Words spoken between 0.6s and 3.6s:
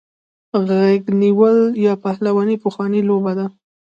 غیږ نیول یا پهلواني پخوانۍ لوبه ده.